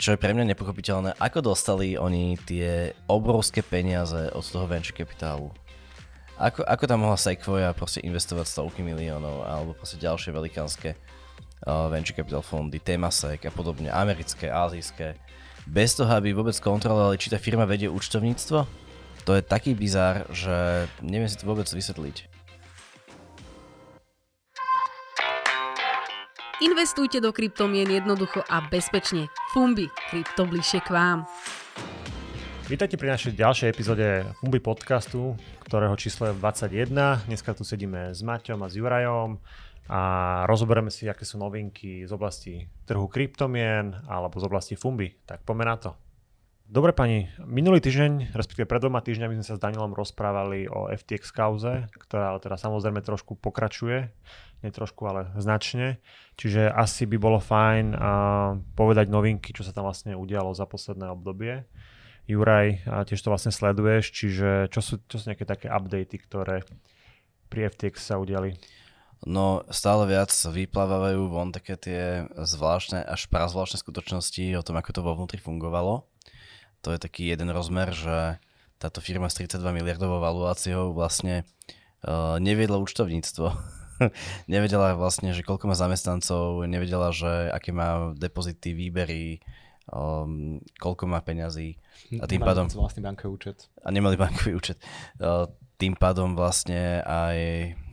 [0.00, 5.52] čo je pre mňa nepochopiteľné, ako dostali oni tie obrovské peniaze od toho venture kapitálu.
[6.40, 12.16] Ako, ako tam mohla Sequoia proste investovať stovky miliónov alebo proste ďalšie velikánske uh, venture
[12.16, 15.20] capital fondy, Temasek a podobne, americké, azijské,
[15.68, 18.64] bez toho, aby vôbec kontrolovali, či tá firma vedie účtovníctvo?
[19.28, 22.39] To je taký bizár, že neviem si to vôbec vysvetliť.
[26.60, 29.32] Investujte do kryptomien jednoducho a bezpečne.
[29.56, 31.24] Fumbi, krypto bližšie k vám.
[32.68, 37.24] Vítajte pri našej ďalšej epizóde Fumbi podcastu, ktorého číslo je 21.
[37.32, 39.40] Dneska tu sedíme s Maťom a s Jurajom
[39.88, 40.00] a
[40.44, 45.16] rozoberieme si, aké sú novinky z oblasti trhu kryptomien alebo z oblasti Fumbi.
[45.24, 45.96] Tak poďme na to.
[46.70, 51.32] Dobre pani, minulý týždeň, respektíve pred dvoma týždňami sme sa s Danielom rozprávali o FTX
[51.32, 54.12] kauze, ktorá teda samozrejme trošku pokračuje
[54.60, 56.00] nie trošku, ale značne.
[56.36, 58.00] Čiže asi by bolo fajn uh,
[58.76, 61.64] povedať novinky, čo sa tam vlastne udialo za posledné obdobie.
[62.28, 66.64] Juraj, uh, tiež to vlastne sleduješ, čiže čo sú, čo sú nejaké také updaty, ktoré
[67.48, 68.54] pri FTX sa udiali?
[69.20, 75.00] No stále viac vyplávajú von také tie zvláštne až prazvláštne skutočnosti o tom, ako to
[75.04, 76.08] vo vnútri fungovalo.
[76.80, 78.40] To je taký jeden rozmer, že
[78.80, 81.44] táto firma s 32 miliardovou valuáciou vlastne
[82.00, 83.52] uh, neviedla účtovníctvo
[84.52, 89.40] nevedela vlastne, že koľko má zamestnancov, nevedela, že aké má depozity, výbery,
[89.92, 91.76] um, koľko má peňazí.
[92.18, 92.66] A tým pádom...
[92.70, 93.68] vlastný bankový účet.
[93.84, 94.78] A nemali bankový účet.
[95.20, 95.46] Uh,
[95.80, 97.38] tým pádom vlastne aj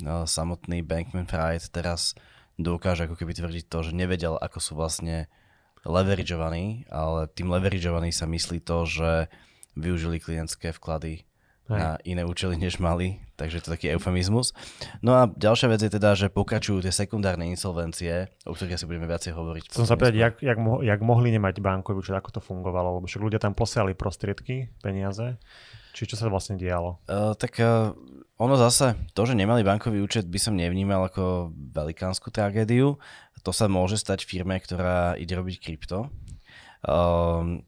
[0.03, 2.17] uh, samotný Bankman Fried teraz
[2.59, 5.29] dokáže ako keby tvrdiť to, že nevedel, ako sú vlastne
[5.87, 9.11] leverageovaní, ale tým leverageovaní sa myslí to, že
[9.77, 11.23] využili klientské vklady
[11.67, 11.79] Hej.
[11.79, 14.55] na iné účely, než mali, takže to je taký eufemizmus.
[15.03, 19.03] No a ďalšia vec je teda, že pokračujú tie sekundárne insolvencie, o ktorých asi budeme
[19.03, 19.63] viacej hovoriť.
[19.75, 23.05] Chcem sa pýtať, jak, jak, mo- jak mohli nemať bankový účet, ako to fungovalo, lebo
[23.05, 25.35] však ľudia tam posielali prostriedky, peniaze,
[25.91, 27.03] či čo sa vlastne dialo?
[27.03, 27.91] Uh, tak uh,
[28.39, 32.95] ono zase, to, že nemali bankový účet, by som nevnímal ako velikánsku tragédiu.
[33.43, 36.07] To sa môže stať firme, ktorá ide robiť krypto.
[36.85, 37.59] Uh,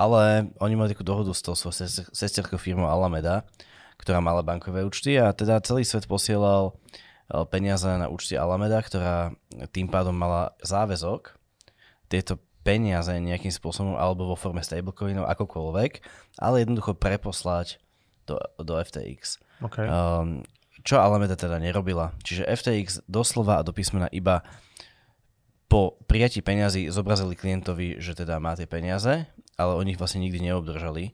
[0.00, 1.84] ale oni mali takú dohodu s tou svojou
[2.16, 3.44] sesterskou firmou Alameda,
[4.00, 6.72] ktorá mala bankové účty a teda celý svet posielal
[7.28, 9.36] e, peniaze na účty Alameda, ktorá
[9.76, 11.36] tým pádom mala záväzok
[12.08, 15.92] tieto peniaze nejakým spôsobom alebo vo forme stablecoinov akokoľvek,
[16.40, 17.76] ale jednoducho preposlať
[18.24, 19.36] do, do FTX.
[19.60, 19.84] Okay.
[19.84, 20.44] Um,
[20.80, 22.16] čo Alameda teda nerobila.
[22.24, 24.40] Čiže FTX doslova a do písmena iba
[25.70, 29.28] po prijatí peňazí zobrazili klientovi, že teda má tie peniaze
[29.60, 31.12] ale oni ich vlastne nikdy neobdržali.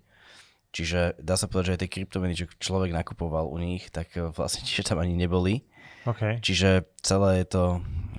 [0.70, 4.30] Čiže dá sa povedať, že aj tie kryptomeny, čo človek nakupoval u nich, tak eh,
[4.30, 5.66] vlastne tiež tam ani neboli.
[6.06, 6.38] Okay.
[6.38, 7.64] Čiže celé je to...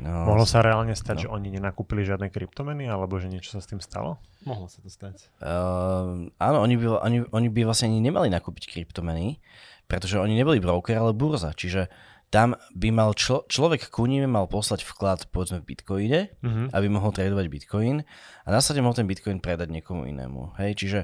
[0.03, 1.21] No, Mohlo sa reálne stať, no.
[1.23, 4.19] že oni nenakúpili žiadne kryptomeny, alebo že niečo sa s tým stalo?
[4.43, 5.31] Mohlo sa to stať.
[5.39, 9.39] Uh, áno, oni by, oni, oni by vlastne ani nemali nakúpiť kryptomeny,
[9.87, 11.55] pretože oni neboli broker, ale burza.
[11.55, 11.87] Čiže
[12.27, 16.67] tam by mal člo, človek ku ním mal poslať vklad povedzme v bitcoine, uh-huh.
[16.75, 18.03] aby mohol tradovať bitcoin
[18.43, 20.59] a následne mohol ten bitcoin predať niekomu inému.
[20.59, 20.99] Hej, čiže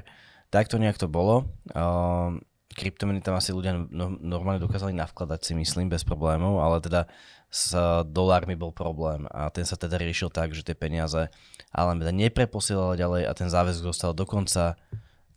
[0.52, 1.48] takto nejak to bolo.
[1.72, 2.36] Uh,
[2.74, 7.06] kryptomeny tam asi ľudia no, normálne dokázali navkladať si myslím bez problémov, ale teda
[7.48, 7.70] s
[8.10, 11.30] dolármi bol problém a ten sa teda riešil tak, že tie peniaze
[11.70, 14.74] ale teda nepreposielali ďalej a ten záväzok dostal do konca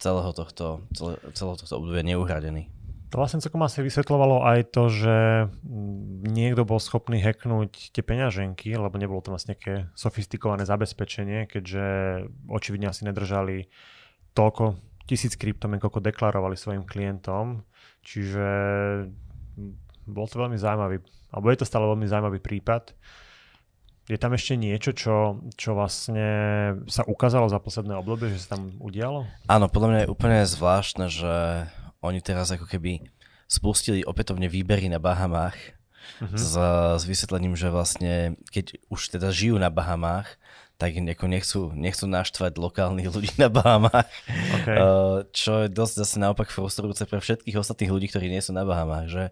[0.01, 2.73] celého tohto, celé, celého tohto obdobia neuhradený.
[3.07, 5.17] To vlastne celkom asi vysvetľovalo aj to, že
[5.63, 11.85] mm, niekto bol schopný hacknúť tie peňaženky, lebo nebolo to vlastne nejaké sofistikované zabezpečenie, keďže
[12.51, 13.71] očividne asi nedržali
[14.35, 14.75] toľko
[15.07, 17.63] tisíc kryptomien, koľko deklarovali svojim klientom.
[18.03, 18.47] Čiže
[19.55, 19.73] mm,
[20.11, 20.99] bol to veľmi zaujímavý,
[21.31, 22.91] alebo je to stále veľmi zaujímavý prípad.
[24.07, 26.27] Je tam ešte niečo, čo, čo vlastne
[26.87, 29.27] sa ukázalo za posledné obdobie, že sa tam udialo?
[29.51, 31.67] Áno, podľa mňa je úplne zvláštne, že
[32.01, 33.05] oni teraz ako keby
[33.47, 35.55] spustili opätovne výbery na Bahamách
[36.19, 36.37] uh-huh.
[36.37, 36.53] s,
[36.99, 40.35] s vysvetlením, že vlastne keď už teda žijú na Bahamách,
[40.77, 44.05] tak nechcú, nechcú naštvať lokálnych ľudí na Bahamách,
[44.61, 44.77] okay.
[44.77, 48.61] uh, čo je dosť zase naopak frustrujúce pre všetkých ostatných ľudí, ktorí nie sú na
[48.61, 49.23] Bahamách, že?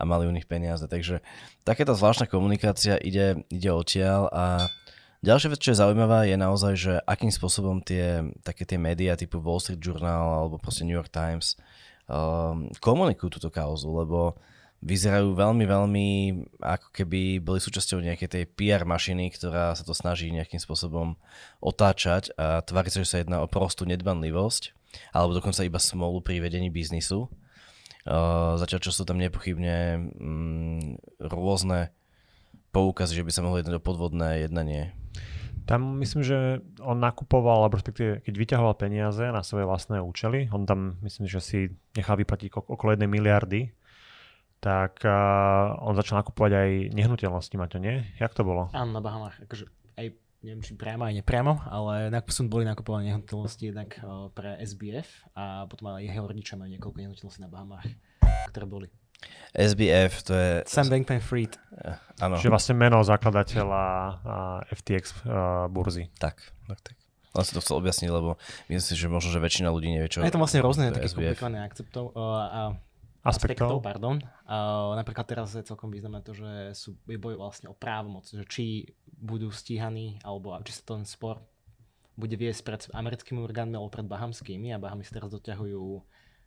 [0.00, 0.88] A mali u nich peniaze.
[0.88, 1.20] Takže
[1.68, 4.44] takéto zvláštna komunikácia ide, ide odtiaľ a
[5.24, 9.42] Ďalšia vec, čo je zaujímavá, je naozaj, že akým spôsobom tie, také tie médiá typu
[9.42, 11.58] Wall Street Journal alebo proste New York Times
[12.10, 14.38] um, komunikujú túto kauzu, lebo
[14.84, 16.06] vyzerajú veľmi, veľmi
[16.60, 21.16] ako keby boli súčasťou nejakej tej PR mašiny, ktorá sa to snaží nejakým spôsobom
[21.64, 24.76] otáčať a tvári sa, že sa jedná o prostú nedbanlivosť
[25.12, 27.28] alebo dokonca iba smolu pri vedení biznisu.
[28.06, 30.82] Uh, zatiaľ, čo sú tam nepochybne mm,
[31.26, 31.90] rôzne
[32.70, 34.94] poukazy, že by sa mohlo jednať o podvodné jednanie.
[35.66, 40.62] Tam myslím, že on nakupoval, alebo respektíve keď vyťahoval peniaze na svoje vlastné účely, on
[40.62, 41.58] tam myslím, že si
[41.98, 43.74] nechal vyplatiť okolo jednej miliardy,
[44.62, 48.06] tak uh, on začal nakupovať aj nehnuteľnosti, to nie?
[48.22, 48.70] Jak to bolo?
[48.72, 49.42] Áno, na Bahamách.
[49.42, 49.66] Akože
[49.98, 50.14] aj
[50.46, 55.66] neviem, či priamo aj nepriamo, ale som boli nakupované nehnuteľnosti jednak uh, pre SBF a
[55.66, 57.90] potom aj jeho rodičia majú niekoľko nehnuteľností na Bahamách,
[58.54, 58.86] ktoré boli.
[59.56, 60.50] SBF, to je...
[60.68, 61.56] Sam Bankman-Fried.
[61.72, 62.36] Uh, áno.
[62.36, 63.84] Čiže vlastne meno zakladateľa
[64.20, 66.12] uh, FTX uh, burzy.
[66.20, 66.36] Tak,
[66.68, 66.96] tak, tak.
[67.36, 68.40] Len si to chcel objasniť, lebo
[68.72, 71.64] myslím si, že možno, že väčšina ľudí nevie, čo je to vlastne rôzne takých komplikovaných
[71.68, 72.60] akceptov uh, a
[73.24, 73.76] aspektov.
[73.76, 74.16] aspektov pardon.
[74.48, 78.44] Uh, napríklad teraz je celkom významné to, že sú, je boj vlastne o právomoc, že
[78.48, 78.88] či
[79.20, 81.44] budú stíhaní, alebo či sa ten spor
[82.16, 86.00] bude viesť pred americkými orgánmi alebo pred bahamskými a Bahamy teraz doťahujú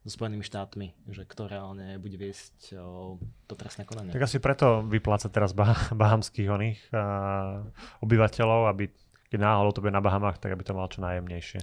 [0.04, 4.16] so Spojenými štátmi, že kto reálne bude viesť o, to trestné konanie.
[4.16, 7.68] Tak asi preto vypláca teraz bah- bahamských oných uh,
[8.00, 8.88] obyvateľov, aby
[9.30, 11.62] keď náhodou to bude na Bahamách, tak aby to mal čo najjemnejšie.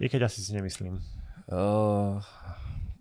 [0.00, 1.02] I keď asi si nemyslím.
[1.50, 2.24] Uh,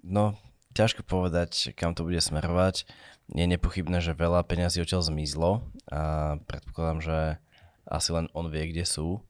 [0.04, 0.36] no,
[0.76, 2.90] ťažko povedať, kam to bude smerovať.
[3.32, 7.18] Je nepochybné, že veľa peňazí odtiaľ zmizlo a predpokladám, že
[7.88, 9.24] asi len on vie, kde sú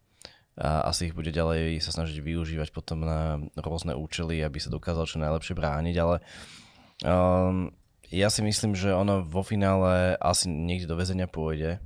[0.54, 5.10] a asi ich bude ďalej sa snažiť využívať potom na rôzne účely, aby sa dokázal
[5.10, 6.22] čo najlepšie brániť, ale
[7.02, 7.74] um,
[8.14, 11.82] ja si myslím, že ono vo finále asi niekde do väzenia pôjde,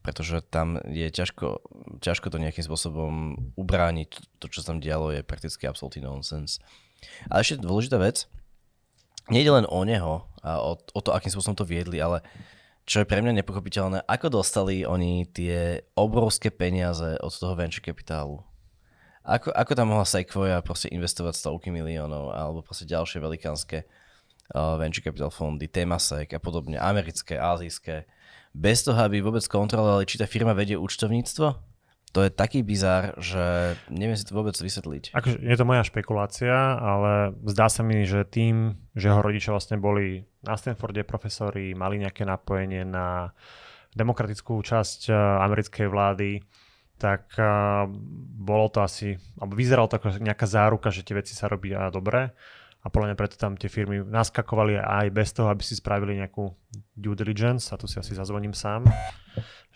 [0.00, 1.60] pretože tam je ťažko,
[2.00, 4.40] ťažko to nejakým spôsobom ubrániť.
[4.40, 6.62] To, čo tam dialo, je prakticky absolútny nonsense.
[7.28, 8.24] A ešte dôležitá vec,
[9.28, 12.24] nejde len o neho a o, o to, akým spôsobom to viedli, ale
[12.86, 18.46] čo je pre mňa nepochopiteľné, ako dostali oni tie obrovské peniaze od toho venture kapitálu.
[19.26, 25.02] Ako, ako tam mohla Sequoia proste investovať stovky miliónov alebo proste ďalšie velikánske uh, venture
[25.02, 28.06] capital fondy, Temasek a podobne, americké, azijské,
[28.54, 31.75] bez toho, aby vôbec kontrolovali, či tá firma vedie účtovníctvo?
[32.14, 35.12] To je taký bizár, že neviem si to vôbec vysvetliť.
[35.12, 39.76] Akože je to moja špekulácia, ale zdá sa mi, že tým, že jeho rodičia vlastne
[39.76, 43.36] boli na Stanforde profesori, mali nejaké napojenie na
[43.92, 46.30] demokratickú časť eh, americkej vlády,
[46.96, 47.84] tak uh,
[48.40, 52.32] bolo to asi, alebo vyzeralo to ako nejaká záruka, že tie veci sa robia dobre
[52.80, 56.46] a podľa mňa preto tam tie firmy naskakovali aj bez toho, aby si spravili nejakú
[56.94, 58.86] due diligence a tu si asi zazvoním sám,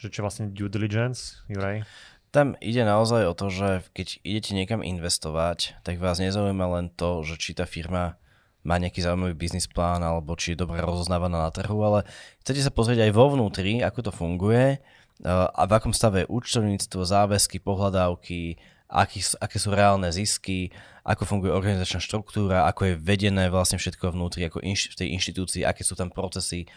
[0.00, 1.82] že čo vlastne due diligence, Juraj?
[2.30, 7.26] Tam ide naozaj o to, že keď idete niekam investovať, tak vás nezaujíma len to,
[7.26, 8.14] že či tá firma
[8.62, 12.06] má nejaký zaujímavý biznis plán alebo či je dobre rozoznávaná na trhu, ale
[12.44, 14.78] chcete sa pozrieť aj vo vnútri, ako to funguje
[15.26, 18.56] a v akom stave je účtovníctvo, záväzky, pohľadávky,
[18.88, 20.72] aký, aké sú reálne zisky,
[21.04, 25.62] ako funguje organizačná štruktúra, ako je vedené vlastne všetko vnútri, ako inš, v tej inštitúcii,
[25.64, 26.68] aké sú tam procesy,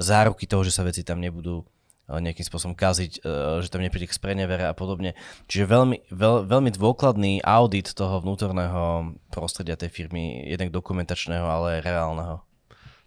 [0.00, 1.62] záruky toho, že sa veci tam nebudú
[2.10, 5.14] nejakým spôsobom kaziť, e, že tam nepríde k sprenevere a podobne.
[5.46, 11.86] Čiže veľmi, veľ, veľmi dôkladný audit toho vnútorného prostredia tej firmy, jednak dokumentačného, ale aj
[11.86, 12.36] reálneho.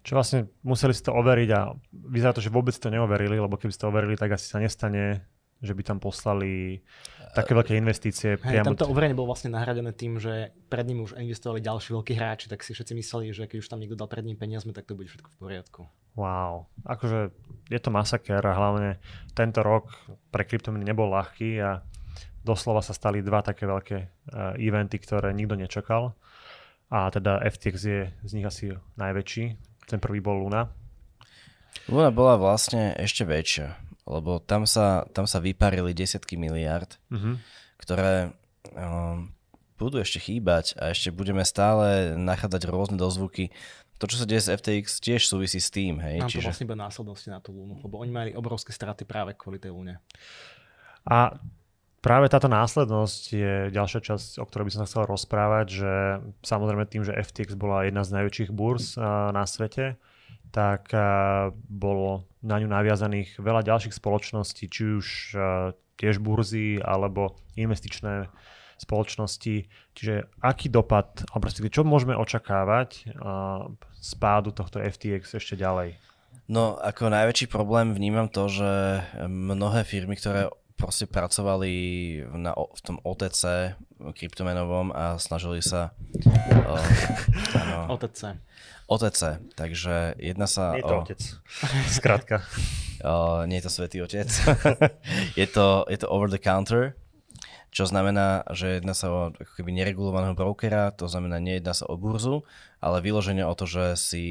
[0.06, 3.74] Čo vlastne museli si to overiť a vyzerá to, že vôbec to neoverili, lebo keby
[3.74, 5.26] ste to overili, tak asi sa nestane,
[5.58, 6.80] že by tam poslali
[7.34, 8.38] také veľké investície.
[8.38, 8.72] Hej, priamo...
[8.72, 12.62] tamto overenie bolo vlastne nahradené tým, že pred ním už investovali ďalší veľkí hráči, tak
[12.62, 15.10] si všetci mysleli, že keď už tam niekto dal pred ním peniazmi, tak to bude
[15.10, 15.82] všetko v poriadku.
[16.16, 17.28] Wow, akože
[17.68, 18.96] je to masaker a hlavne
[19.36, 19.92] tento rok
[20.32, 21.84] pre kryptomeny nebol ľahký a
[22.40, 26.16] doslova sa stali dva také veľké uh, eventy, ktoré nikto nečakal.
[26.88, 29.44] A teda FTX je z nich asi najväčší.
[29.90, 30.70] Ten prvý bol Luna.
[31.90, 33.74] Luna bola vlastne ešte väčšia,
[34.06, 37.36] lebo tam sa, tam sa vyparili desiatky miliard, uh-huh.
[37.82, 38.32] ktoré
[38.72, 39.34] um,
[39.76, 43.52] budú ešte chýbať a ešte budeme stále nachádzať rôzne dozvuky
[43.96, 46.20] to, čo sa deje z FTX, tiež súvisí s tým, hej?
[46.20, 46.52] Nám to Čiže...
[46.52, 49.98] vlastne iba následnosti na tú lúnu, lebo oni mali obrovské straty práve kvôli tej lúne.
[51.08, 51.38] A
[52.04, 55.92] práve táto následnosť je ďalšia časť, o ktorej by som sa chcel rozprávať, že
[56.44, 59.00] samozrejme tým, že FTX bola jedna z najväčších burs
[59.32, 59.96] na svete,
[60.54, 60.92] tak
[61.66, 65.06] bolo na ňu naviazaných veľa ďalších spoločností, či už
[65.96, 68.28] tiež burzy alebo investičné
[68.76, 69.68] spoločnosti.
[69.96, 73.08] Čiže aký dopad, alebo čo môžeme očakávať
[73.96, 75.96] z pádu tohto FTX ešte ďalej?
[76.46, 81.72] No ako najväčší problém vnímam to, že mnohé firmy, ktoré proste pracovali
[82.36, 83.74] na, v tom OTC
[84.12, 85.96] kryptomenovom a snažili sa...
[86.52, 86.84] Uh,
[87.56, 88.36] ano, OTC.
[88.86, 89.20] OTC,
[89.56, 91.00] takže jedna sa Nie je to o...
[91.02, 91.20] otec,
[91.98, 92.36] skrátka.
[93.02, 94.28] Uh, nie je to svetý otec.
[95.34, 96.94] je, to, je to over the counter,
[97.70, 102.46] čo znamená, že jedná sa o keby neregulovaného brokera, to znamená, nejedná sa o burzu,
[102.80, 104.24] ale vyloženie o to, že si,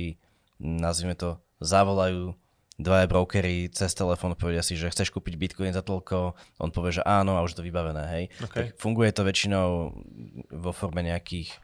[0.59, 2.35] nazvime to, zavolajú
[2.75, 7.07] dvaja brokery cez telefón povedia si, že chceš kúpiť Bitcoin za toľko, on povie, že
[7.07, 8.25] áno a už to vybavené, hej.
[8.43, 8.75] Okay.
[8.75, 9.95] Tak funguje to väčšinou
[10.51, 11.55] vo forme nejakých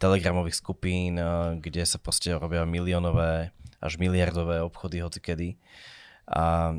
[0.00, 3.52] telegramových skupín, eh, kde sa proste robia miliónové
[3.84, 5.60] až miliardové obchody hocikedy.
[6.24, 6.72] A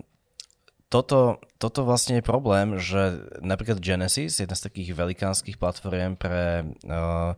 [0.89, 7.33] toto, toto vlastne je problém, že napríklad Genesis, jedna z takých velikánskych platform pre uh,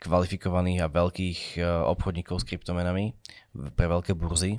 [0.00, 3.12] kvalifikovaných a veľkých uh, obchodníkov s kryptomenami,
[3.76, 4.56] pre veľké burzy,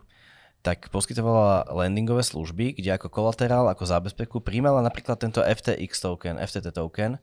[0.61, 6.75] tak poskytovala landingové služby, kde ako kolaterál, ako zábezpeku príjmala napríklad tento FTX token, FTT
[6.75, 7.17] token.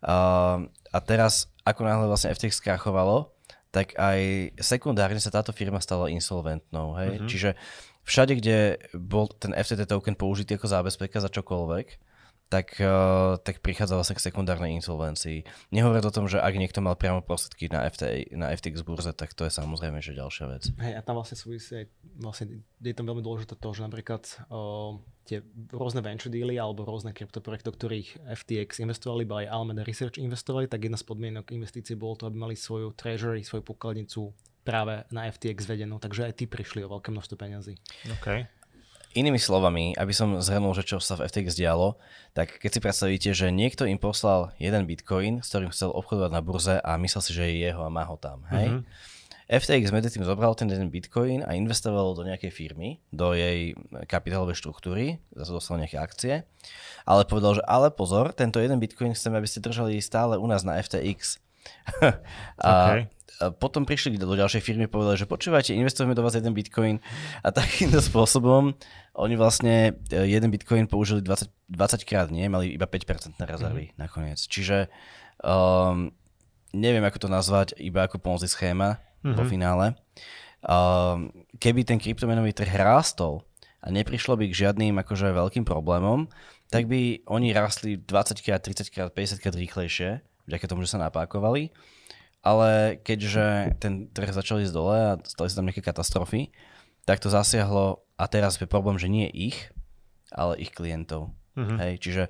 [0.00, 3.36] Uh, a teraz, ako náhle vlastne FTX skrachovalo,
[3.70, 6.98] tak aj sekundárne sa táto firma stala insolventnou.
[6.98, 7.10] Hej?
[7.14, 7.28] Mm-hmm.
[7.30, 7.50] Čiže
[8.04, 8.56] všade, kde
[8.96, 12.10] bol ten FTT token použitý ako zábezpeka za čokoľvek,
[12.50, 15.46] tak, uh, tak prichádza vlastne k sekundárnej insolvencii.
[15.70, 19.38] Nehovoriac o tom, že ak niekto mal priamo prostriedky na, FT, na FTX burze, tak
[19.38, 20.62] to je samozrejme že ďalšia vec.
[20.82, 21.86] Hej, a tam vlastne súvisí
[22.18, 24.98] vlastne je tam veľmi dôležité to, že napríklad uh,
[25.30, 30.66] tie rôzne venture dealy alebo rôzne kryptoprojekty, ktorých FTX investovali, ale aj Alameda Research investovali,
[30.66, 34.34] tak jedna z podmienok investícií bolo to, aby mali svoju treasury, svoju pokladnicu
[34.70, 37.74] práve na FTX vedenú, takže aj tí prišli o veľké množstvo peňazí.
[38.22, 38.46] Okay.
[39.18, 41.98] Inými slovami, aby som zhrnul, že čo sa v FTX dialo,
[42.30, 46.38] tak keď si predstavíte, že niekto im poslal jeden bitcoin, s ktorým chcel obchodovať na
[46.46, 48.70] burze a myslel si, že je jeho a má ho tam, hej?
[48.70, 49.18] Mm-hmm.
[49.50, 53.74] FTX medzi tým zobral ten jeden bitcoin a investoval do nejakej firmy, do jej
[54.06, 56.46] kapitálovej štruktúry, zase dostal nejaké akcie,
[57.02, 60.62] ale povedal, že ale pozor, tento jeden bitcoin chceme, aby ste držali stále u nás
[60.62, 61.42] na FTX.
[62.64, 63.02] A, okay
[63.48, 67.00] potom prišli do ďalšej firmy a povedali, že počúvajte, investujeme do vás jeden bitcoin
[67.40, 68.76] a takýmto spôsobom
[69.16, 72.52] oni vlastne e, jeden bitcoin použili 20, 20 krát, nie?
[72.52, 74.00] Mali iba 5% na rezervy mm-hmm.
[74.00, 74.44] nakoniec.
[74.44, 74.92] Čiže
[75.40, 76.12] um,
[76.76, 79.32] neviem, ako to nazvať, iba ako ponzi schéma mm-hmm.
[79.32, 79.86] vo finále.
[80.60, 83.48] Um, keby ten kryptomenový trh rástol
[83.80, 86.28] a neprišlo by k žiadnym akože veľkým problémom,
[86.68, 90.98] tak by oni rastli 20 krát, 30 krát, 50 krát rýchlejšie, vďaka tomu, že sa
[90.98, 91.70] napákovali
[92.40, 96.48] ale keďže ten trh začal ísť dole a stali sa tam nejaké katastrofy,
[97.04, 99.68] tak to zasiahlo a teraz je problém, že nie ich,
[100.32, 101.32] ale ich klientov.
[101.58, 101.78] Mm-hmm.
[101.82, 102.22] Hej, čiže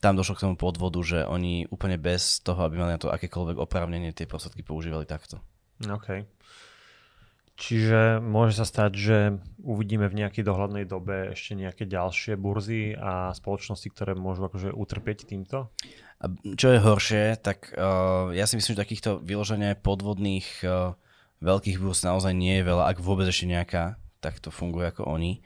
[0.00, 3.58] tam došlo k tomu podvodu, že oni úplne bez toho, aby mali na to akékoľvek
[3.58, 5.42] oprávnenie, tie prostriedky používali takto.
[5.84, 6.24] OK.
[7.58, 9.18] Čiže môže sa stať, že
[9.66, 15.26] uvidíme v nejakej dohľadnej dobe ešte nejaké ďalšie burzy a spoločnosti, ktoré môžu akože utrpieť
[15.26, 15.66] týmto?
[16.54, 20.94] Čo je horšie, tak uh, ja si myslím, že takýchto vyloženia podvodných uh,
[21.42, 25.42] veľkých búrs naozaj nie je veľa, ak vôbec ešte nejaká, tak to funguje ako oni.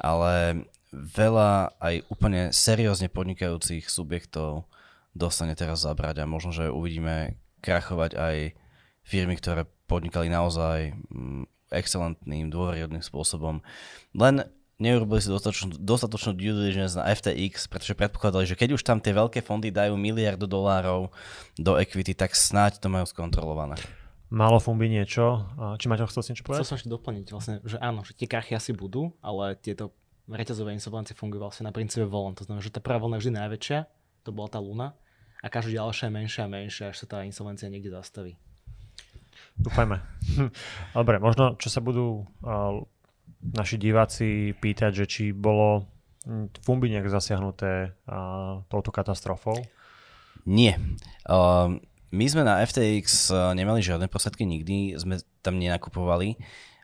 [0.00, 0.64] Ale
[0.96, 4.64] veľa aj úplne seriózne podnikajúcich subjektov
[5.12, 8.36] dostane teraz zabrať a možno, že uvidíme krachovať aj
[9.10, 13.58] firmy, ktoré podnikali naozaj mm, excelentným, dôveryhodným spôsobom.
[14.14, 14.46] Len
[14.78, 19.10] neurobili si dostatočnú, dostatočnú due diligence na FTX, pretože predpokladali, že keď už tam tie
[19.10, 21.10] veľké fondy dajú miliardu dolárov
[21.58, 23.76] do equity, tak snáď to majú skontrolované.
[24.30, 25.42] Malo fumbi niečo.
[25.74, 26.62] Či máte chcel si niečo povedať?
[26.62, 29.90] Chcel som ešte doplniť, vlastne, že áno, že tie krachy asi budú, ale tieto
[30.30, 32.38] reťazové insolvencie fungujú vlastne na princípe volon.
[32.38, 33.78] To znamená, že tá prvá vlna je vždy najväčšia,
[34.22, 34.94] to bola tá Luna,
[35.42, 38.38] a každá ďalšia je menšia a menšia, až sa tá insolvencia niekde zastaví.
[39.60, 39.96] Dúfajme.
[40.98, 42.24] Dobre, možno čo sa budú
[43.40, 45.88] naši diváci pýtať, že či bolo
[46.60, 49.56] Fumbi nejak zasiahnuté uh, touto katastrofou?
[50.44, 50.76] Nie.
[51.24, 51.80] Uh,
[52.12, 56.36] my sme na FTX uh, nemali žiadne prostriedky nikdy, sme tam nenakupovali.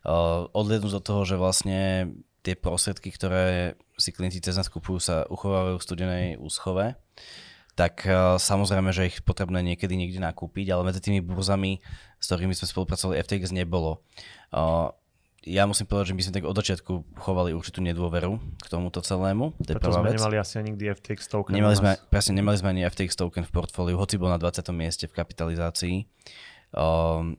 [0.06, 2.08] Uh, odliadnúť do toho, že vlastne
[2.40, 6.96] tie prostriedky, ktoré si klienti cez nás kupujú, sa uchovávajú v studenej úschove,
[7.76, 11.84] tak uh, samozrejme, že ich potrebné niekedy niekde nakúpiť, ale medzi tými burzami,
[12.16, 14.00] s ktorými sme spolupracovali, FTX nebolo.
[14.48, 14.90] Uh,
[15.46, 16.92] ja musím povedať, že my sme tak od začiatku
[17.22, 19.54] chovali určitú nedôveru k tomuto celému.
[19.62, 20.18] To je Preto sme vec.
[20.18, 21.54] nemali asi nikdy FTX token.
[21.54, 24.66] Nemali sme, presne, nemali sme ani FTX token v portfóliu, hoci bol na 20.
[24.74, 25.96] mieste v kapitalizácii.
[26.74, 27.38] Um,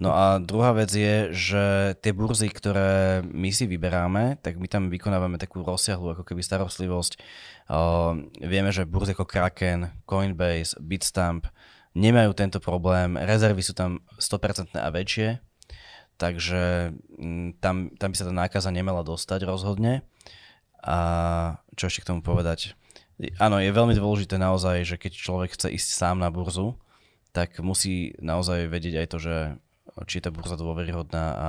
[0.00, 1.64] no a druhá vec je, že
[2.00, 7.20] tie burzy, ktoré my si vyberáme, tak my tam vykonávame takú rozsiahlu ako keby starostlivosť.
[7.68, 11.46] Um, vieme, že burzy ako Kraken, Coinbase, Bitstamp
[11.94, 15.42] nemajú tento problém, rezervy sú tam 100% a väčšie,
[16.16, 20.06] takže mm, tam, tam by sa tá nákaza nemala dostať rozhodne.
[20.80, 22.72] A čo ešte k tomu povedať?
[23.36, 26.80] Áno, je veľmi dôležité naozaj, že keď človek chce ísť sám na burzu,
[27.36, 29.36] tak musí naozaj vedieť aj to, že
[30.06, 31.48] či je tá burza dôveryhodná a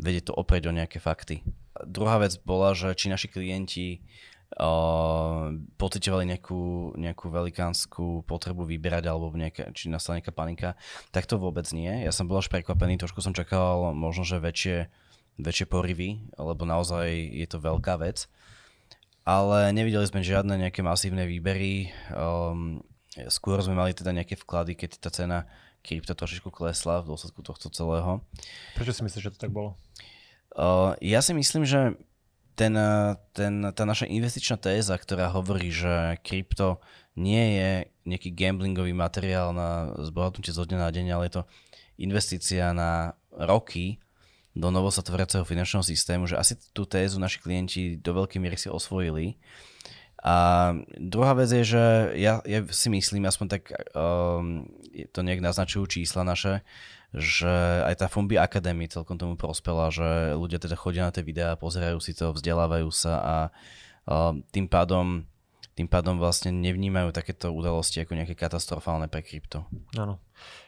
[0.00, 1.44] vedieť to oprieť o nejaké fakty.
[1.84, 4.00] Druhá vec bola, že či naši klienti
[4.56, 10.68] uh, pocitovali nejakú, nejakú velikánsku potrebu vyberať alebo nejaká, či nastala nejaká panika,
[11.12, 12.04] tak to vôbec nie.
[12.04, 14.78] Ja som bol až prekvapený, trošku som čakal možno, že väčšie
[15.40, 18.28] väčšie porivy, lebo naozaj je to veľká vec.
[19.24, 21.92] Ale nevideli sme žiadne nejaké masívne výbery.
[22.12, 22.84] Um,
[23.30, 25.50] skôr sme mali teda nejaké vklady, keď tá cena
[25.80, 28.20] krypto trošičku klesla v dôsledku tohto celého.
[28.76, 29.74] Prečo si myslíš, že to tak bolo?
[30.52, 31.96] Uh, ja si myslím, že
[32.58, 32.76] ten,
[33.32, 36.84] ten, tá naša investičná téza, ktorá hovorí, že krypto
[37.16, 37.70] nie je
[38.04, 41.42] nejaký gamblingový materiál na zbohatnutie zo dňa na deň, ale je to
[41.96, 44.00] investícia na roky
[44.52, 49.38] do novosatvoriaceho finančného systému, že asi tú tézu naši klienti do veľkej miery si osvojili.
[50.20, 50.36] A
[51.00, 51.84] druhá vec je, že
[52.20, 54.68] ja, ja si myslím, aspoň tak um,
[55.16, 56.60] to nejak naznačujú čísla naše,
[57.16, 57.50] že
[57.88, 61.98] aj tá Fumbi Academy celkom tomu prospela, že ľudia teda chodia na tie videá, pozerajú
[62.04, 63.36] si to, vzdelávajú sa a
[64.04, 65.24] um, tým pádom
[65.80, 69.64] tým pádom vlastne nevnímajú takéto udalosti ako nejaké katastrofálne pre krypto.
[69.96, 70.20] Áno.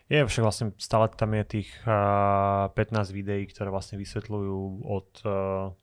[0.08, 5.76] Je však vlastne stále tam je tých uh, 15 videí, ktoré vlastne vysvetľujú od, uh,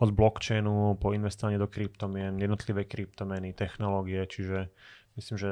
[0.00, 4.72] od blockchainu po investovanie do kryptomien, jednotlivé kryptomeny, technológie, čiže
[5.20, 5.50] myslím, že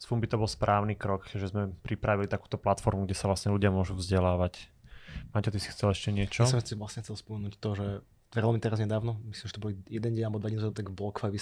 [0.00, 3.74] z Fumbi to bol správny krok, že sme pripravili takúto platformu, kde sa vlastne ľudia
[3.74, 4.70] môžu vzdelávať.
[5.34, 6.46] Maťo, ty si chcel ešte niečo?
[6.46, 7.86] Ja som si vlastne chcel spomenúť to, že
[8.30, 11.34] veľmi teraz nedávno, myslím, že to boli jeden deň alebo dva dní tak BlockFi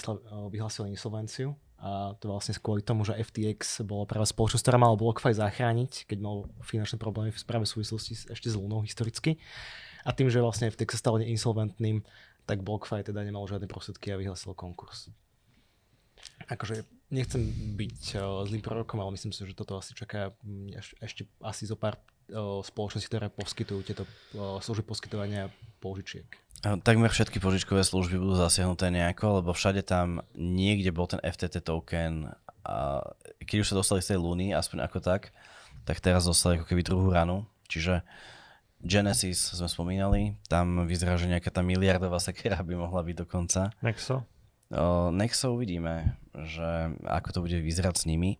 [0.49, 5.37] vyhlásil insolvenciu a to vlastne kvôli tomu, že FTX bola práve spoločnosť, ktorá mala BlockFi
[5.37, 9.37] zachrániť, keď mal finančné problémy v správe súvislosti ešte s Lunou historicky.
[10.03, 12.01] A tým, že vlastne FTX sa stal insolventným,
[12.49, 15.13] tak BlockFi teda nemal žiadne prostriedky a vyhlásil konkurs.
[16.49, 16.81] Akože
[17.13, 17.45] nechcem
[17.77, 18.17] byť
[18.49, 20.33] zlým prorokom, ale myslím si, že toto asi čaká
[20.97, 22.01] ešte asi zo pár
[22.65, 24.03] spoločností, ktoré poskytujú tieto
[24.33, 26.25] služby poskytovania požičiek.
[26.59, 32.33] Takmer všetky požičkové služby budú zasiahnuté nejako, lebo všade tam niekde bol ten FTT token
[32.67, 32.99] a
[33.39, 35.31] keď už sa dostali z tej Luny, aspoň ako tak,
[35.87, 37.47] tak teraz dostali ako keby druhú ranu.
[37.71, 38.03] Čiže
[38.79, 43.75] Genesis sme spomínali, tam vyzerá, že nejaká tá miliardová sekera by mohla byť dokonca.
[43.83, 44.23] Nexo?
[44.71, 48.39] O, Nexo uvidíme, že ako to bude vyzerať s nimi.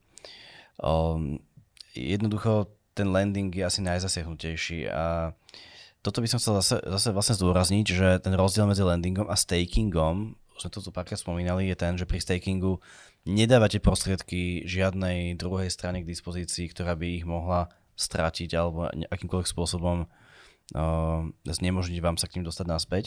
[0.80, 1.20] O,
[1.92, 5.36] jednoducho ten landing je asi najzasiahnutejší a
[6.00, 10.40] toto by som chcel zase, zase vlastne zdôrazniť, že ten rozdiel medzi landingom a stakingom,
[10.56, 12.80] už sme to tu párkrát spomínali, je ten, že pri stakingu
[13.28, 17.68] nedávate prostriedky žiadnej druhej strany k dispozícii, ktorá by ich mohla
[18.00, 20.08] stratiť alebo akýmkoľvek spôsobom
[20.76, 23.06] uh, znemožniť vám sa k ním dostať naspäť.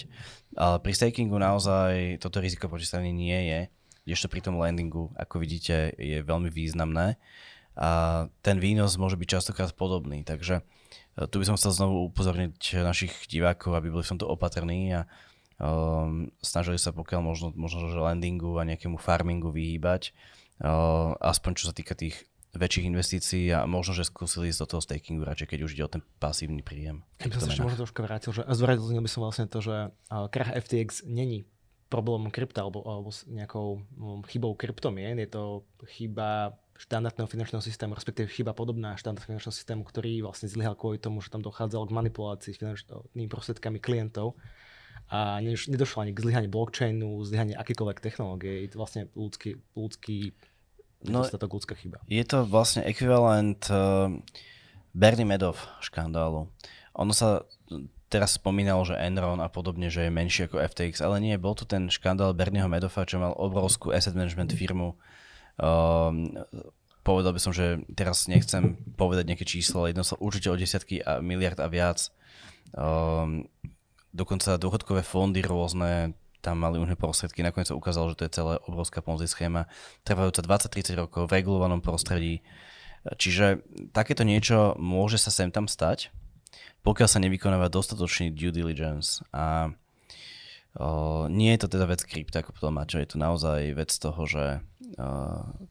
[0.57, 3.61] Ale pri stakingu naozaj toto riziko strany nie je,
[4.09, 7.23] ešte pri tom landingu, ako vidíte, je veľmi významné
[7.79, 10.27] a ten výnos môže byť častokrát podobný.
[10.27, 10.61] Takže
[11.19, 15.01] Eh, tu by som chcel znovu upozorniť našich divákov, aby boli v tomto opatrní a
[15.61, 20.17] um, snažili sa pokiaľ možno, možno že landingu a nejakému farmingu vyhýbať,
[20.65, 24.83] uh, aspoň čo sa týka tých väčších investícií a možno, že skúsili ísť do toho
[24.85, 27.01] stakingu radšej, keď už ide o ten pasívny príjem.
[27.17, 29.89] Keby som sa ešte možno trošku vrátil, že zvrátil by som vlastne to, že
[30.29, 31.49] krach FTX není
[31.89, 33.85] problémom krypta alebo, alebo nejakou
[34.29, 35.65] chybou kryptomien, je to
[35.97, 41.21] chyba štandardného finančného systému, respektíve chyba podobná štandardného finančného systému, ktorý vlastne zlyhal kvôli tomu,
[41.21, 44.41] že tam dochádzalo k manipulácii s finančnými prostriedkami klientov
[45.13, 48.65] a nedošlo ani k zlyhaniu blockchainu, zlyhaniu akýkoľvek technológie.
[48.65, 50.33] Je to vlastne ľudský, ľudský
[51.07, 51.99] no, ľudská chyba.
[52.07, 54.11] Je to vlastne ekvivalent uh,
[54.95, 56.47] Bernie Madoff škandálu.
[56.99, 57.47] Ono sa
[58.13, 61.65] teraz spomínalo, že Enron a podobne, že je menší ako FTX, ale nie, bol tu
[61.65, 65.01] ten škandál Bernieho Madoffa, čo mal obrovskú asset management firmu,
[65.61, 66.33] Um,
[67.05, 71.03] povedal by som, že teraz nechcem povedať nejaké číslo, ale jedno sa určite o desiatky
[71.03, 72.09] a miliard a viac.
[72.73, 73.51] Um,
[74.15, 77.47] dokonca dôchodkové fondy rôzne tam mali už prostriedky.
[77.47, 79.71] Nakoniec sa ukázalo, že to je celá obrovská ponzi schéma,
[80.03, 82.43] trvajúca 20-30 rokov v regulovanom prostredí.
[83.07, 83.63] Čiže
[83.95, 86.11] takéto niečo môže sa sem tam stať,
[86.83, 89.23] pokiaľ sa nevykonáva dostatočný due diligence.
[89.31, 89.71] A
[90.75, 94.63] o, nie je to teda vec krypta, ako Mačo, je to naozaj vec toho, že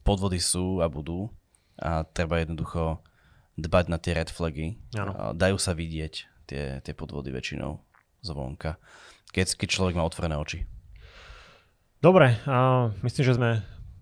[0.02, 1.30] podvody sú a budú
[1.78, 3.02] a treba jednoducho
[3.58, 4.82] dbať na tie red flagy.
[4.98, 5.34] Ano.
[5.38, 6.14] Dajú sa vidieť
[6.50, 7.82] tie, tie podvody väčšinou
[8.22, 8.78] zvonka,
[9.32, 10.68] keď, keď človek má otvorené oči.
[12.02, 13.50] Dobre, a myslím, že sme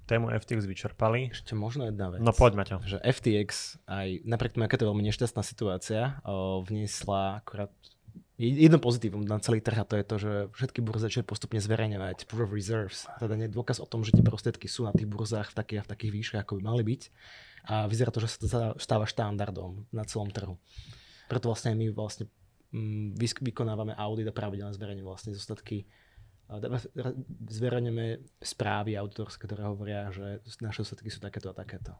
[0.09, 1.29] tému FTX vyčerpali.
[1.29, 2.19] Ešte možno jedna vec.
[2.25, 2.77] No poď, Maťo.
[2.81, 7.69] Že FTX, aj napriek tomu, aká to je veľmi nešťastná situácia, o, vniesla akorát
[8.39, 12.23] jedno pozitívum na celý trh a to je to, že všetky burzy začali postupne zverejňovať
[12.25, 15.51] proof of reserves, teda nie dôkaz o tom, že tie prostriedky sú na tých burzách
[15.51, 17.01] v takých a v takých výškach, ako by mali byť.
[17.67, 18.47] A vyzerá to, že sa to
[18.79, 20.55] stáva štandardom na celom trhu.
[21.27, 22.31] Preto vlastne my vlastne
[23.41, 25.89] vykonávame audit a pravidelne zverejňujeme vlastne zostatky
[27.45, 31.93] zverejňujeme správy autorské, ktoré hovoria, že naše výsledky sú takéto a takéto.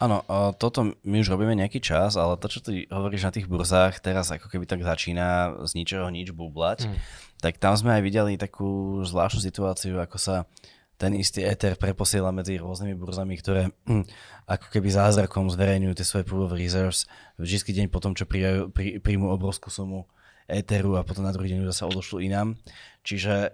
[0.00, 0.24] Áno,
[0.56, 4.32] toto my už robíme nejaký čas, ale to, čo ty hovoríš na tých burzách, teraz
[4.32, 6.96] ako keby tak začína z ničoho nič bublať, mm.
[7.44, 10.48] tak tam sme aj videli takú zvláštnu situáciu, ako sa
[11.02, 14.06] ten istý Ether preposiela medzi rôznymi burzami, ktoré hm,
[14.46, 17.10] ako keby zázrakom zverejňujú tie svoje pool of reserves
[17.42, 18.70] vždy deň potom, čo príjmu,
[19.02, 20.06] príjmu obrovskú sumu
[20.46, 22.54] Etheru a potom na druhý deň zase odošlu inám.
[23.02, 23.50] Čiže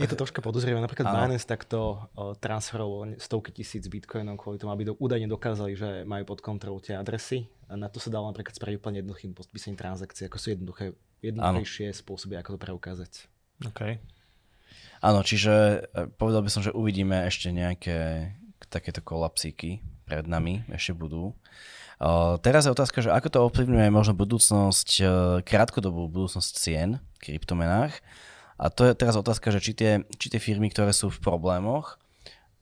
[0.00, 0.80] je to troška podozrievavé.
[0.80, 2.08] Napríklad Binance takto
[2.40, 6.96] transferoval stovky tisíc bitcoinov kvôli tomu, aby do, údajne dokázali, že majú pod kontrolou tie
[6.96, 7.44] adresy.
[7.68, 11.92] A na to sa dalo napríklad spraviť úplne jednoduchým podpísaním transakcií, ako sú jednoduché, jednoduchejšie
[11.92, 13.12] spôsoby, ako to preukázať.
[13.68, 14.00] OK.
[15.04, 18.30] Áno, čiže e, povedal by som, že uvidíme ešte nejaké
[18.72, 21.34] takéto kolapsíky pred nami, ešte budú.
[21.96, 25.08] Uh, teraz je otázka, že ako to ovplyvňuje možno budúcnosť, uh,
[25.40, 28.04] krátkodobú budúcnosť cien v kryptomenách.
[28.60, 31.96] A to je teraz otázka, že či tie, či tie firmy, ktoré sú v problémoch,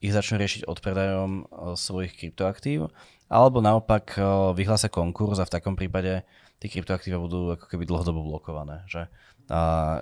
[0.05, 2.93] ich začnú riešiť odpredajom uh, svojich kryptoaktív,
[3.25, 6.21] alebo naopak uh, vyhlásia konkurs a v takom prípade
[6.61, 8.85] tie kryptoaktíva budú ako keby dlhodobo blokované.
[8.85, 9.09] Že?
[9.49, 9.59] A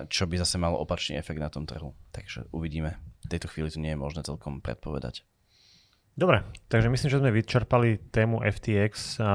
[0.08, 1.92] čo by zase malo opačný efekt na tom trhu.
[2.12, 2.96] Takže uvidíme.
[3.24, 5.24] V tejto chvíli to nie je možné celkom predpovedať.
[6.14, 9.34] Dobre, takže myslím, že sme vyčerpali tému FTX a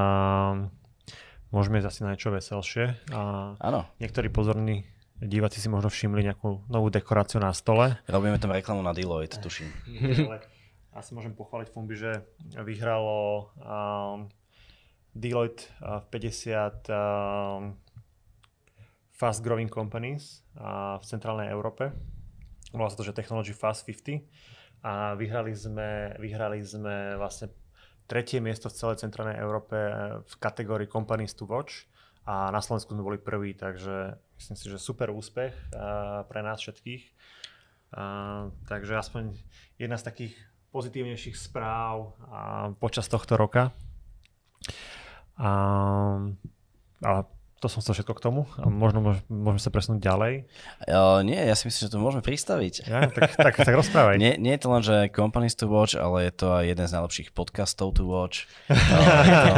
[1.52, 3.12] môžeme asi na niečo veselšie.
[3.60, 3.84] Áno.
[4.00, 4.88] Niektorí pozorní
[5.20, 8.00] diváci si možno všimli nejakú novú dekoráciu na stole.
[8.08, 9.68] Robíme tam reklamu na Deloitte, tuším.
[10.94, 12.26] Asi môžem pochváliť Fumbi, že
[12.58, 14.30] vyhralo um,
[15.14, 17.78] Deloitte uh, v 50 um,
[19.14, 21.92] fast growing companies uh, v centrálnej Európe.
[22.72, 24.22] Volá sa to, že Technology Fast 50
[24.80, 27.52] a vyhrali sme, vyhrali sme vlastne
[28.08, 31.86] tretie miesto v celej centrálnej Európe eh, v kategórii Companies to Watch
[32.24, 36.62] a na Slovensku sme boli prví, takže myslím si, že super úspech uh, pre nás
[36.62, 37.04] všetkých.
[37.90, 39.34] Uh, takže aspoň
[39.82, 40.36] jedna z takých
[40.70, 43.74] pozitívnejších správ uh, počas tohto roka.
[45.40, 46.36] Uh,
[47.02, 47.24] a
[47.60, 50.34] to som chcel všetko k tomu a možno môžeme sa presunúť ďalej.
[50.88, 52.88] Uh, nie, ja si myslím, že to môžeme pristaviť.
[52.88, 54.16] Ja, tak, tak, tak rozprávaj.
[54.16, 56.96] nie, nie je to len, že Companies to Watch, ale je to aj jeden z
[56.96, 58.48] najlepších podcastov to watch.
[58.70, 59.54] Uh, je, to,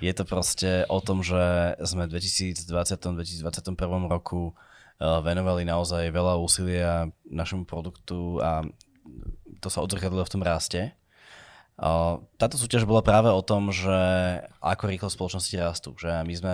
[0.00, 7.08] je to proste o tom, že sme v 2020-2021 roku uh, venovali naozaj veľa úsilia
[7.24, 8.64] našemu produktu a
[9.60, 10.96] to sa odzrkadlo v tom raste.
[12.36, 13.96] Táto súťaž bola práve o tom, že
[14.60, 15.96] ako rýchlo spoločnosti rastú.
[15.96, 16.52] Že my sme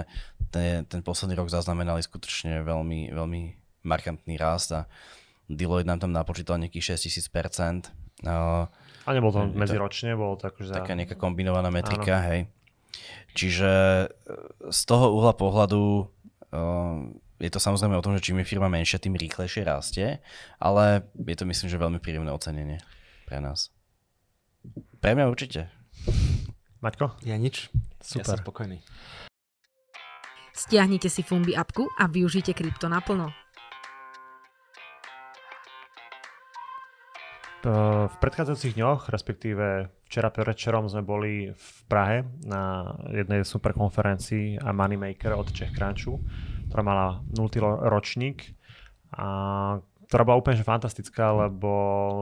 [0.55, 3.41] ten, ten posledný rok zaznamenali skutočne veľmi, veľmi
[3.83, 4.87] markantný rast a
[5.51, 7.91] Deloitte nám tam napočítal nejakých 6000%.
[9.07, 10.75] A nebol to medziročne, bolo to akože...
[10.75, 12.27] Taká nejaká kombinovaná metrika, Áno.
[12.31, 12.41] hej.
[13.39, 13.73] Čiže
[14.07, 14.07] e,
[14.73, 16.11] z toho uhla pohľadu
[17.37, 20.25] je to samozrejme o tom, že čím je firma menšia, tým rýchlejšie rastie,
[20.57, 22.81] ale je to myslím, že veľmi príjemné ocenenie
[23.27, 23.75] pre nás.
[25.03, 25.67] Pre mňa určite.
[26.79, 27.19] Maťko?
[27.27, 27.75] Ja nič.
[27.99, 28.23] Super.
[28.23, 28.79] Ja som spokojný.
[30.55, 33.35] Stiahnite si Fumbi apku a využite krypto naplno.
[38.07, 44.71] V predchádzajúcich dňoch, respektíve včera predvečerom sme boli v Prahe na jednej super konferencii a
[44.71, 46.23] Moneymaker od Czech Crunchu,
[46.71, 47.91] ktorá mala 0.
[47.91, 48.55] ročník
[49.19, 49.27] a
[50.07, 51.71] ktorá bola úplne fantastická, lebo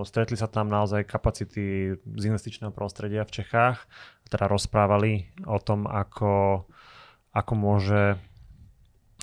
[0.09, 3.85] stretli sa tam naozaj kapacity z investičného prostredia v Čechách,
[4.33, 6.65] teda rozprávali o tom, ako,
[7.37, 8.17] ako môže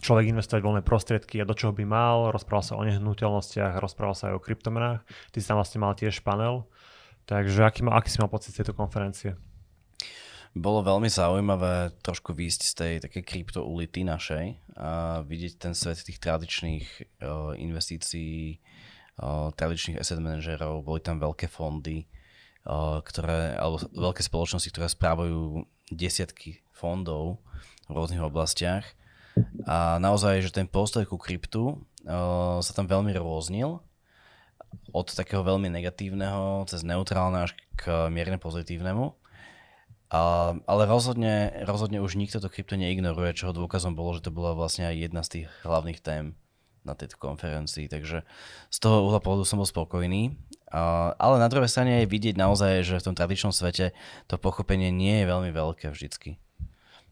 [0.02, 4.34] človek investovať voľné prostriedky a do čoho by mal, rozprával sa o nehnuteľnostiach, rozprával sa
[4.34, 5.06] aj o kryptomenách.
[5.06, 6.66] Ty si tam vlastne mal tiež panel.
[7.30, 9.38] Takže aký, aký si mal pocit z tejto konferencie?
[10.52, 16.04] Bolo veľmi zaujímavé trošku výjsť z tej také krypto ulity našej a vidieť ten svet
[16.04, 16.86] tých tradičných
[17.24, 18.60] uh, investícií,
[19.24, 22.04] uh, tradičných asset manažerov, boli tam veľké fondy,
[22.68, 27.40] uh, ktoré, alebo veľké spoločnosti, ktoré správajú desiatky fondov
[27.88, 28.84] v rôznych oblastiach.
[29.64, 31.80] A naozaj, že ten postoj ku kryptu
[32.60, 33.80] sa tam veľmi rôznil
[34.92, 39.16] od takého veľmi negatívneho cez neutrálne až k mierne pozitívnemu.
[40.12, 44.92] Ale rozhodne, rozhodne už nikto to krypto neignoruje, čoho dôkazom bolo, že to bola vlastne
[44.92, 46.36] aj jedna z tých hlavných tém
[46.82, 48.26] na tejto konferencii, takže
[48.74, 50.34] z toho uhla pohľadu som bol spokojný.
[51.16, 53.94] Ale na druhej strane je vidieť naozaj, že v tom tradičnom svete
[54.26, 56.42] to pochopenie nie je veľmi veľké vždycky.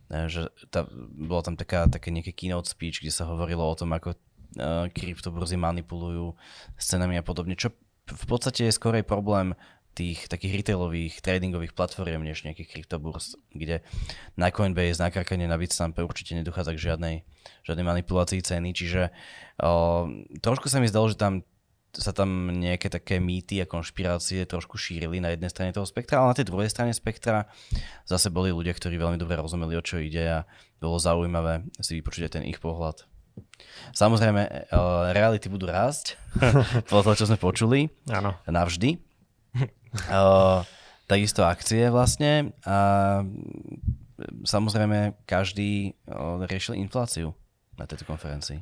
[0.10, 3.94] E, že tá, bolo tam taká, také nejaké keynote speech, kde sa hovorilo o tom,
[3.94, 6.34] ako uh, kryptoburzy manipulujú
[6.80, 7.76] s cenami a podobne, čo
[8.10, 9.54] v podstate je skorej problém
[9.94, 13.84] tých takých retailových tradingových platform než nejakých kryptoburs, kde
[14.40, 17.16] na Coinbase, na Krakene, na Bitstampe určite nedochádza k žiadnej,
[17.68, 19.12] žiadnej manipulácii ceny, čiže
[19.60, 20.08] o,
[20.40, 21.44] trošku sa mi zdalo, že tam
[21.90, 26.32] sa tam nejaké také mýty a konšpirácie trošku šírili na jednej strane toho spektra, ale
[26.32, 27.50] na tej druhej strane spektra
[28.06, 30.40] zase boli ľudia, ktorí veľmi dobre rozumeli, o čo ide a
[30.78, 33.10] bolo zaujímavé si vypočuť aj ten ich pohľad.
[33.96, 36.20] Samozrejme, uh, reality budú rásť,
[36.92, 38.38] podľa toho, čo sme počuli, Áno.
[38.46, 39.09] navždy.
[40.10, 40.62] Uh,
[41.10, 42.78] takisto akcie vlastne a
[44.46, 47.34] samozrejme každý uh, riešil infláciu
[47.80, 48.62] na tejto konferencii.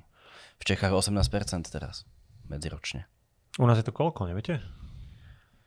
[0.57, 1.21] V Čechách 18%
[1.69, 2.07] teraz,
[2.49, 3.05] medziročne.
[3.57, 4.61] U nás je to koľko, neviete?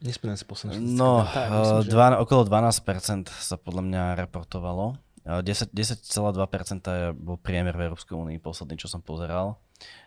[0.01, 4.97] Nespomínam si posledné No, uh, dva, okolo 12% sa podľa mňa reportovalo.
[5.25, 9.61] 10, 10,2% je bol priemer v Európskej únii posledný, čo som pozeral.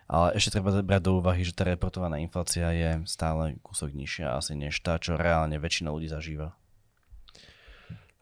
[0.10, 4.54] Ale ešte treba brať do úvahy, že tá reportovaná inflácia je stále kúsok nižšia asi
[4.58, 6.54] než tá, čo reálne väčšina ľudí zažíva.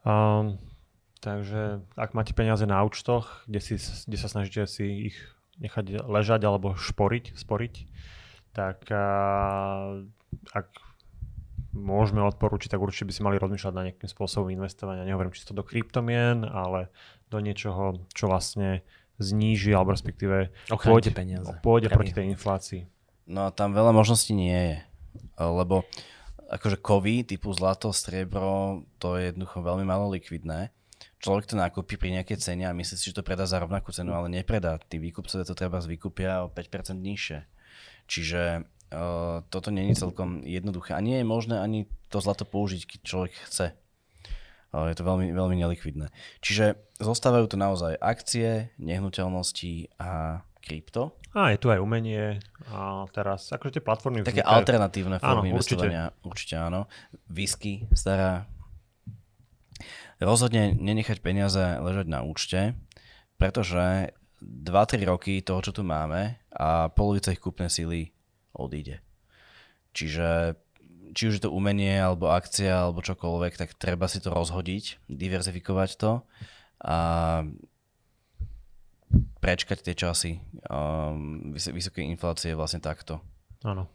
[0.02, 0.58] Um,
[1.20, 5.16] takže ak máte peniaze na účtoch, kde, si, kde sa snažíte si ich
[5.60, 7.74] nechať ležať alebo šporiť, sporiť,
[8.56, 10.02] tak uh,
[10.52, 10.68] ak
[11.72, 15.08] môžeme odporúčiť, tak určite by si mali rozmýšľať na nejakým spôsobom investovania.
[15.08, 16.92] Nehovorím čisto do kryptomien, ale
[17.32, 18.84] do niečoho, čo vlastne
[19.16, 21.48] zníži, alebo respektíve pôjde, peniaze.
[21.64, 22.82] pôjde proti tej inflácii.
[23.28, 24.76] No a tam veľa možností nie je.
[25.40, 25.88] Lebo
[26.52, 30.68] akože kovy typu zlato, striebro, to je jednoducho veľmi malo likvidné.
[31.22, 34.12] Človek to nakúpi pri nejakej cene a myslí si, že to predá za rovnakú cenu,
[34.12, 34.76] ale nepredá.
[34.76, 37.38] Tí výkupcovia to treba vykúpia o 5% nižšie.
[38.10, 40.94] Čiže uh, toto je celkom jednoduché.
[40.94, 43.66] A nie je možné ani to zlato použiť, keď človek chce.
[44.72, 46.12] Uh, je to veľmi, veľmi nelikvidné.
[46.44, 51.18] Čiže zostávajú tu naozaj akcie, nehnuteľnosti a krypto.
[51.34, 52.38] A je tu aj umenie
[52.70, 54.22] a teraz akože tie platformy...
[54.22, 54.52] Také vznikajú.
[54.52, 56.04] alternatívne formy áno, investovania.
[56.22, 56.28] Určite.
[56.28, 56.80] určite áno.
[57.26, 58.46] Whisky, stará.
[60.22, 62.78] Rozhodne nenechať peniaze ležať na účte,
[63.40, 68.14] pretože 2-3 roky toho, čo tu máme a polovica ich kúpnej síly
[68.56, 69.04] odíde.
[69.92, 70.56] Čiže
[71.12, 75.90] či už je to umenie, alebo akcia, alebo čokoľvek, tak treba si to rozhodiť, diverzifikovať
[76.00, 76.12] to
[76.82, 76.98] a
[79.44, 80.32] prečkať tie časy
[80.72, 83.20] um, vysokej inflácie vlastne takto.
[83.60, 83.92] Áno.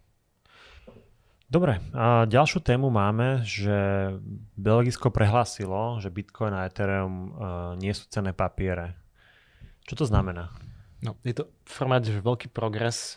[1.48, 4.12] Dobre, a ďalšiu tému máme, že
[4.60, 7.28] Belgisko prehlásilo, že Bitcoin a Ethereum uh,
[7.80, 9.00] nie sú cenné papiere.
[9.88, 10.52] Čo to znamená?
[11.00, 13.16] No, je to formát, že veľký progres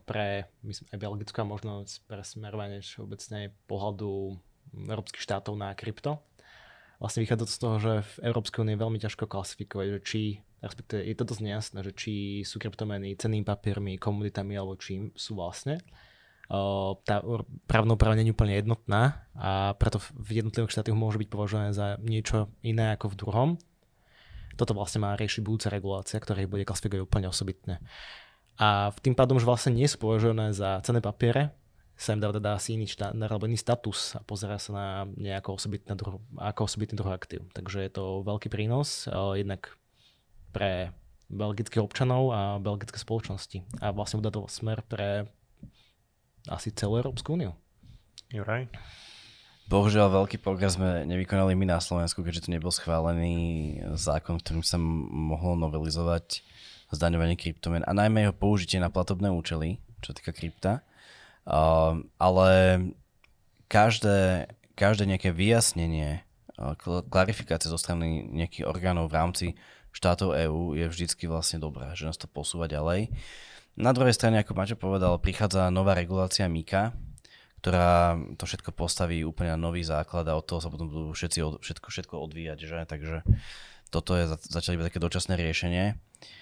[0.00, 1.72] pre myslím, aj Belgicko a možno
[2.08, 4.40] pre smerovanie všeobecne pohľadu
[4.72, 6.22] európskych štátov na krypto.
[7.02, 10.22] Vlastne vychádza z toho, že v Európskej únii je veľmi ťažko klasifikovať, že či,
[10.62, 12.12] respektíve je to dosť nejasné, že či
[12.46, 15.82] sú kryptomeny cennými papiermi, komoditami alebo čím sú vlastne.
[17.02, 17.24] Tá
[17.66, 22.52] právna nie je úplne jednotná a preto v jednotlivých štátoch môže byť považované za niečo
[22.62, 23.50] iné ako v druhom.
[24.60, 27.80] Toto vlastne má riešiť budúca regulácia, ktorá ich bude klasifikovať úplne osobitne.
[28.60, 31.54] A tým pádom, že vlastne nie sú považované za cenné papiere,
[31.92, 35.54] sa im dá teda asi iný štandard alebo iný status a pozera sa na nejako
[35.54, 37.46] osobitný druh, ako osobitný druh aktív.
[37.54, 39.06] Takže je to veľký prínos,
[39.38, 39.76] jednak
[40.50, 40.90] pre
[41.30, 43.62] belgických občanov a belgické spoločnosti.
[43.80, 45.30] A vlastne bude to smer pre
[46.50, 47.54] asi celú Európsku úniu.
[48.34, 48.66] Juraj?
[49.70, 54.76] Bohužiaľ veľký progres sme nevykonali my na Slovensku, keďže tu nebol schválený zákon, ktorým sa
[54.76, 56.42] mohlo novelizovať
[56.92, 60.84] zdaňovanie kryptomien a najmä jeho použitie na platobné účely, čo týka krypta.
[61.42, 62.78] Uh, ale
[63.66, 66.22] každé, každé nejaké vyjasnenie,
[66.60, 66.76] uh,
[67.10, 69.46] klarifikácie zo strany nejakých orgánov v rámci
[69.92, 73.12] štátov EÚ je vždycky vlastne dobré, že nás to posúva ďalej.
[73.76, 76.92] Na druhej strane, ako Maťo povedal, prichádza nová regulácia MIKA,
[77.62, 81.38] ktorá to všetko postaví úplne na nový základ a od toho sa potom budú všetci
[81.40, 82.78] od, všetko, všetko odvíjať, že?
[82.84, 83.16] Takže
[83.94, 85.84] toto je začali byť také dočasné riešenie.
[85.94, 86.41] Ehm,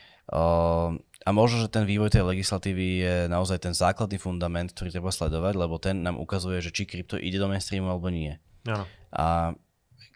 [1.21, 5.55] a možno, že ten vývoj tej legislatívy je naozaj ten základný fundament, ktorý treba sledovať,
[5.57, 8.41] lebo ten nám ukazuje, že či krypto ide do mainstreamu alebo nie.
[8.65, 8.85] Ano.
[9.13, 9.53] A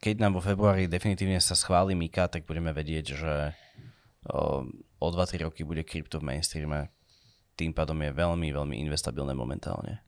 [0.01, 3.33] keď nám vo februári definitívne sa schváli Mika, tak budeme vedieť, že
[4.33, 6.89] ehm, o 2-3 roky bude krypto v mainstreame.
[7.55, 10.01] Tým pádom je veľmi, veľmi investabilné momentálne.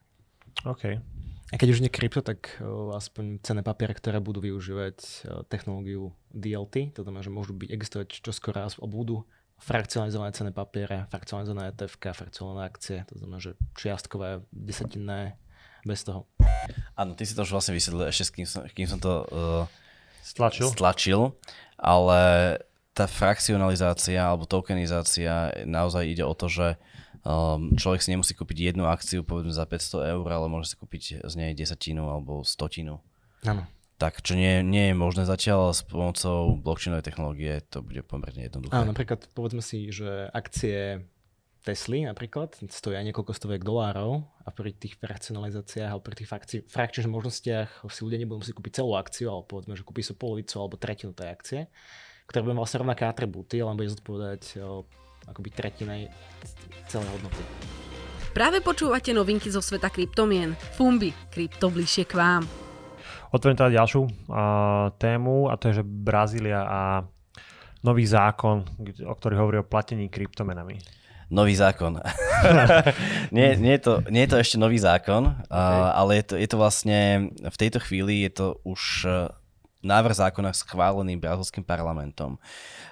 [0.64, 0.96] OK.
[1.46, 6.10] A keď už nie krypto, tak uh, aspoň cenné papiere, ktoré budú využívať uh, technológiu
[6.34, 9.22] DLT, to znamená, že môžu byť existovať čoskoro a budú
[9.56, 15.40] frakcionalizované cenné papiere, frakcionalizované ETF, frakcionalizované akcie, to znamená, že čiastkové, desatinné,
[15.86, 16.26] bez toho.
[16.98, 19.64] Áno, ty si to už vlastne vysvetlil ešte, kým som, kým som to uh,
[20.26, 20.66] stlačil.
[20.74, 21.20] stlačil,
[21.78, 22.20] ale
[22.90, 26.74] tá frakcionalizácia alebo tokenizácia naozaj ide o to, že
[27.22, 31.22] um, človek si nemusí kúpiť jednu akciu povedzme za 500 eur, ale môže si kúpiť
[31.22, 32.98] z nej desatinu alebo stotinu.
[33.46, 33.62] Áno.
[33.96, 38.44] Tak, čo nie, nie je možné zatiaľ, ale s pomocou blockchainovej technológie to bude pomerne
[38.44, 38.76] jednoduché.
[38.76, 41.08] Áno, napríklad povedzme si, že akcie
[41.66, 46.30] Tesly napríklad, stojí aj niekoľko stoviek dolárov a pri tých fraccionalizáciách alebo pri tých
[46.70, 50.62] frakčných možnostiach si ľudia nebudú musieť kúpiť celú akciu, alebo povedzme, že kúpi sa polovicu
[50.62, 51.60] alebo tretinu tej akcie,
[52.30, 54.62] ktoré budú vlastne rovnaké atribúty, ale bude zodpovedať
[55.26, 56.12] akoby tretinej
[56.86, 57.42] celej hodnoty.
[58.30, 60.54] Práve počúvate novinky zo sveta kryptomien.
[60.78, 62.65] Fumbi, krypto bližšie k vám.
[63.34, 64.10] Otvorím teda ďalšiu uh,
[64.98, 66.80] tému a to je, že Brazília a
[67.82, 68.66] nový zákon,
[69.06, 70.78] o ktorý hovorí o platení kryptomenami
[71.30, 71.98] nový zákon.
[73.34, 75.50] nie, nie, je to, nie je to ešte nový zákon, okay.
[75.50, 76.98] uh, ale je to, je to vlastne,
[77.34, 79.26] v tejto chvíli je to už uh,
[79.82, 82.38] návrh zákona schválený brazilským parlamentom.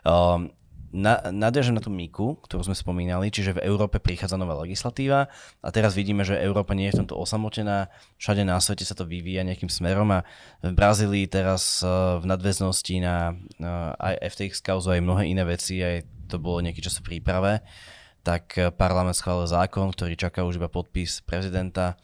[0.03, 0.51] Uh,
[0.95, 5.27] na, nadviažem na tú Miku, ktorú sme spomínali, čiže v Európe prichádza nová legislatíva
[5.59, 7.91] a teraz vidíme, že Európa nie je v tomto osamotená,
[8.23, 10.23] všade na svete sa to vyvíja nejakým smerom a
[10.63, 15.83] v Brazílii teraz uh, v nadväznosti na uh, aj FTX kauzu aj mnohé iné veci,
[15.83, 17.61] aj to bolo nejaký čas v príprave,
[18.25, 22.01] tak eh, parlament schválil zákon, ktorý čaká už iba podpis prezidenta,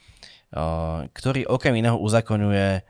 [1.14, 2.82] ktorý okrem iného uzakonuje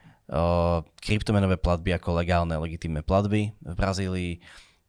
[1.04, 4.32] kryptomenové platby ako legálne, legitímne platby v Brazílii,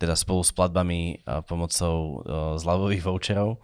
[0.01, 2.25] teda spolu s platbami pomocou
[2.57, 3.61] zľavových voucherov.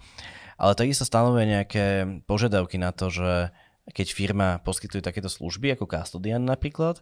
[0.62, 1.86] Ale takisto stanovuje nejaké
[2.30, 3.50] požiadavky na to, že
[3.90, 7.02] keď firma poskytuje takéto služby, ako custodian napríklad,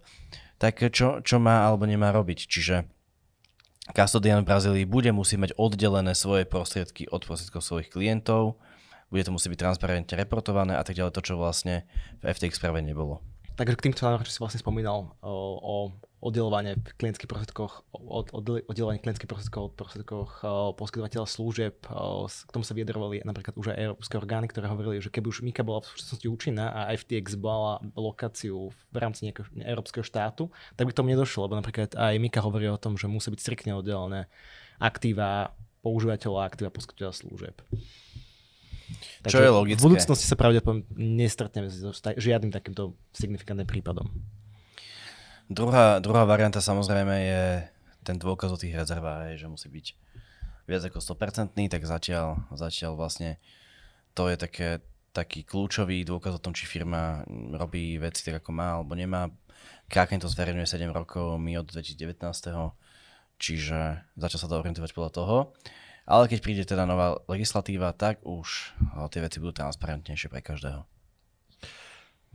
[0.55, 2.47] tak čo, čo má alebo nemá robiť.
[2.47, 2.87] Čiže
[3.93, 8.57] Custodian v Brazílii bude musieť mať oddelené svoje prostriedky od prostriedkov svojich klientov,
[9.13, 11.85] bude to musieť byť transparentne reportované a tak ďalej, to čo vlastne
[12.25, 13.21] v FTX práve nebolo.
[13.55, 15.93] Takže k týmto čo si vlastne spomínal o
[16.25, 18.33] oddelovanie v klientských prostriedkoch, od,
[18.65, 20.31] oddelovanie klientských prostriedkov od prostriedkoch
[20.73, 25.29] poskytovateľa služieb, k tomu sa vyjadrovali napríklad už aj európske orgány, ktoré hovorili, že keby
[25.29, 30.49] už Mika bola v súčasnosti účinná a FTX bola lokáciu v rámci nejakého európskeho štátu,
[30.73, 33.39] tak by k tomu nedošlo, lebo napríklad aj Mika hovorí o tom, že musí byť
[33.39, 34.25] striktne oddelené
[34.81, 35.53] aktíva
[35.85, 37.55] používateľa a aktíva poskytovateľa služieb.
[39.21, 39.81] Takže Čo je logické.
[39.81, 44.09] V budúcnosti sa pravdepodobne nestretneme s žiadnym takýmto signifikantným prípadom.
[45.45, 47.43] Druhá, druhá varianta samozrejme je
[48.01, 49.87] ten dôkaz o tých rezervách, že musí byť
[50.65, 53.37] viac ako 100%, tak zatiaľ, zatiaľ vlastne
[54.17, 54.81] to je také,
[55.13, 57.21] taký kľúčový dôkaz o tom, či firma
[57.53, 59.29] robí veci tak, ako má alebo nemá.
[59.85, 62.17] Kraken to zverejňuje 7 rokov, my od 2019.
[63.37, 65.37] Čiže začal sa to orientovať podľa toho.
[66.09, 68.73] Ale keď príde teda nová legislatíva, tak už
[69.13, 70.94] tie veci budú transparentnejšie pre každého.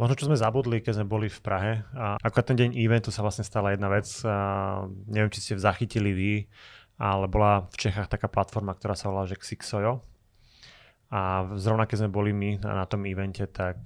[0.01, 1.73] Možno, čo sme zabudli, keď sme boli v Prahe.
[1.93, 4.09] A ako ten deň eventu sa vlastne stala jedna vec.
[4.25, 6.33] A neviem, či ste zachytili vy,
[6.97, 10.01] ale bola v Čechách taká platforma, ktorá sa volá že Xixojo.
[11.13, 13.85] A zrovna keď sme boli my na, tom evente, tak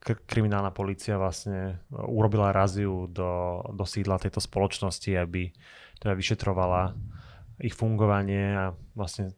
[0.00, 5.52] kriminálna policia vlastne urobila raziu do, do sídla tejto spoločnosti, aby
[6.00, 6.96] teda vyšetrovala
[7.60, 8.64] ich fungovanie a
[8.96, 9.36] vlastne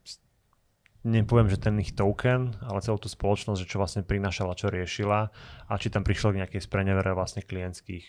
[1.05, 5.21] nepoviem, že ten ich token, ale celú tú spoločnosť, že čo vlastne prinášala, čo riešila
[5.69, 8.05] a či tam prišlo k nejakej sprenevere vlastne klientských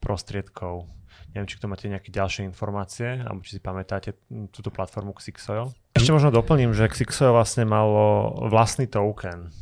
[0.00, 0.88] prostriedkov.
[1.36, 4.16] Neviem, či k tomu máte nejaké ďalšie informácie, alebo či si pamätáte
[4.50, 5.70] túto platformu Xixoil.
[5.94, 9.52] Ešte možno doplním, že Xixoil vlastne malo vlastný token,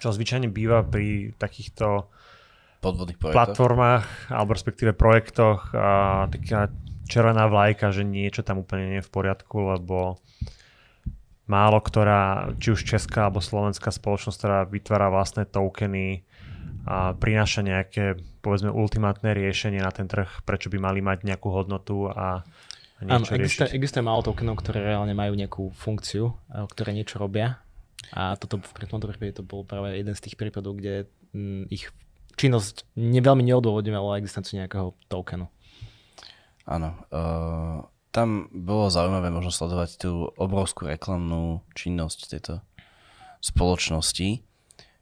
[0.00, 2.08] čo zvyčajne býva pri takýchto
[2.80, 3.36] podvodných projektoch.
[3.36, 6.72] platformách, alebo respektíve projektoch a taká
[7.10, 10.16] červená vlajka, že niečo tam úplne nie je v poriadku, lebo
[11.50, 16.22] málo ktorá, či už česká alebo slovenská spoločnosť, ktorá vytvára vlastné tokeny
[16.86, 22.08] a prináša nejaké, povedzme, ultimátne riešenie na ten trh, prečo by mali mať nejakú hodnotu
[22.08, 22.46] a,
[23.00, 27.56] Áno, existuje, existuje málo tokenov, ktoré reálne majú nejakú funkciu, ktoré niečo robia.
[28.12, 31.88] A toto v tomto prípade to bol práve jeden z tých prípadov, kde m, ich
[32.36, 35.48] činnosť neveľmi neodôvodňovala existenciu nejakého tokenu.
[36.68, 36.92] Áno.
[37.08, 37.80] Uh,
[38.10, 42.54] tam bolo zaujímavé možno sledovať tú obrovskú reklamnú činnosť tejto
[43.38, 44.42] spoločnosti,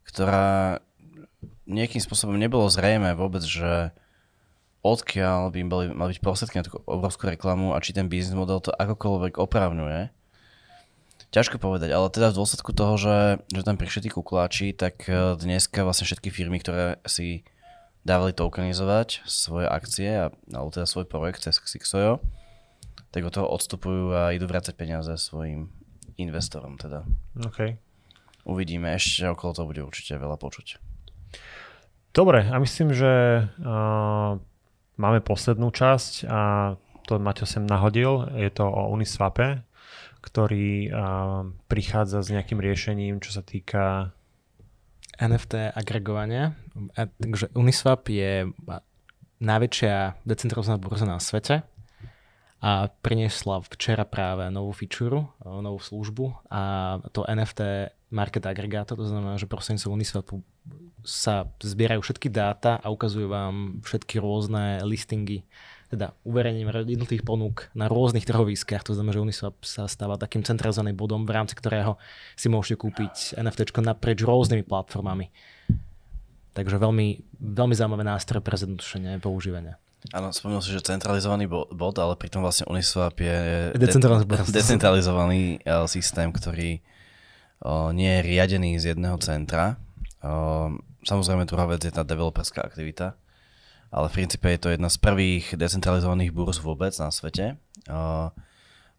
[0.04, 0.78] ktorá
[1.68, 3.92] nejakým spôsobom nebolo zrejme vôbec, že
[4.84, 8.36] odkiaľ by im boli, mali byť prostriedky na tú obrovskú reklamu a či ten biznis
[8.36, 10.12] model to akokoľvek opravňuje.
[11.28, 13.18] Ťažko povedať, ale teda v dôsledku toho, že,
[13.52, 17.44] že tam prišli tí kukláči, tak eh, dneska vlastne všetky firmy, ktoré si
[18.00, 22.24] dávali tokenizovať svoje akcie, alebo teda svoj projekt cez Xixojo,
[23.08, 25.72] tak od toho odstupujú a idú vrácať peniaze svojim
[26.20, 27.06] investorom teda.
[27.40, 27.78] OK.
[28.44, 30.80] Uvidíme, ešte okolo toho bude určite veľa počuť.
[32.12, 34.32] Dobre, a myslím, že uh,
[34.96, 36.40] máme poslednú časť a
[37.06, 39.64] to Maťo sem nahodil, je to o Uniswape,
[40.20, 44.12] ktorý uh, prichádza s nejakým riešením, čo sa týka
[45.20, 46.58] NFT agregovania.
[46.96, 48.50] Takže Uniswap je
[49.38, 51.62] najväčšia decentralizovaná burza na svete
[52.58, 56.62] a priniesla včera práve novú feature, novú službu a
[57.14, 60.42] to NFT Market Aggregator, to znamená, že prostredníctvom Uniswapu
[61.06, 65.46] sa zbierajú všetky dáta a ukazujú vám všetky rôzne listingy,
[65.88, 68.84] teda uverejnením jednotlivých ponúk na rôznych trhoviskách.
[68.90, 71.96] To znamená, že Uniswap sa stáva takým centralizovaným bodom, v rámci ktorého
[72.34, 75.30] si môžete kúpiť NFT naprieč rôznymi platformami.
[76.52, 79.78] Takže veľmi, veľmi zaujímavé nástroje pre zjednodušenie používania.
[80.14, 85.40] Áno, spomínal si, že centralizovaný bod, ale pritom vlastne Uniswap je decentralizovaný, de- decentralizovaný
[85.90, 86.78] systém, ktorý
[87.60, 89.74] o, nie je riadený z jedného centra.
[90.22, 90.70] O,
[91.02, 93.18] samozrejme, druhá vec je tá developerská aktivita,
[93.90, 97.58] ale v princípe je to jedna z prvých decentralizovaných burs vôbec na svete.
[97.90, 98.30] O,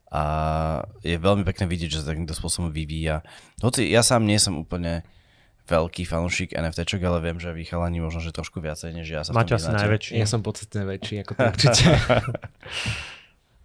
[0.10, 0.24] a
[1.06, 3.22] je veľmi pekné vidieť, že sa takýmto spôsobom vyvíja.
[3.62, 5.06] Hoci ja sám nie som úplne
[5.70, 9.32] veľký fanúšik NFTčok, ale viem, že vy chalani možno, že trošku viacej, než ja sa
[9.32, 10.18] Máte asi najväčší.
[10.18, 11.84] Ja som podstatne väčší ako to určite.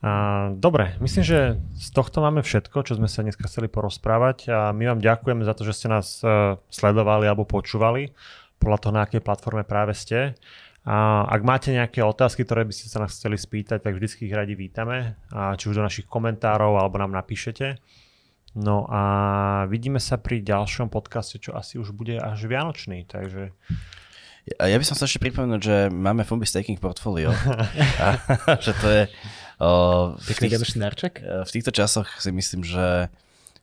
[0.05, 0.11] a,
[0.53, 1.39] dobre, myslím, že
[1.81, 5.57] z tohto máme všetko, čo sme sa dneska chceli porozprávať a my vám ďakujeme za
[5.57, 8.13] to, že ste nás uh, sledovali alebo počúvali
[8.61, 10.37] podľa toho, na akej platforme práve ste.
[10.85, 14.37] A ak máte nejaké otázky, ktoré by ste sa nás chceli spýtať, tak vždy ich
[14.37, 17.81] radi vítame, a či už do našich komentárov alebo nám napíšete.
[18.55, 19.03] No a
[19.67, 23.51] vidíme sa pri ďalšom podcaste, čo asi už bude až vianočný, takže...
[24.47, 27.35] Ja, ja by som sa ešte pripomenul, že máme Fumbi Staking portfólio.
[28.05, 28.09] a,
[28.63, 29.03] že to je...
[29.59, 29.71] O,
[30.19, 30.63] v, tých,
[31.19, 33.11] v týchto časoch si myslím, že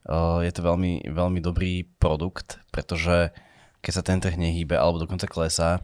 [0.08, 3.32] o, je to veľmi, veľmi dobrý produkt, pretože
[3.80, 5.84] keď sa ten trh nehýbe alebo dokonca klesá,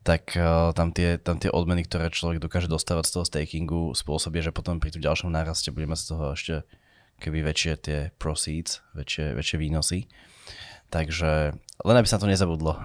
[0.00, 4.44] tak o, tam, tie, tam tie odmeny, ktoré človek dokáže dostávať z toho stakingu, spôsobia,
[4.44, 6.64] že potom pri tom ďalšom náraste budeme z toho ešte
[7.20, 10.08] keby väčšie tie proceeds, väčšie, väčšie výnosy.
[10.90, 11.54] Takže
[11.84, 12.80] len aby sa to nezabudlo.